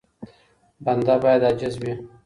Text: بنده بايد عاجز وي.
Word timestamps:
بنده 0.85 1.15
بايد 1.23 1.41
عاجز 1.47 1.75
وي. 1.81 1.93